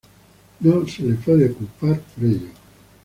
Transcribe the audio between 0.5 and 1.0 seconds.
No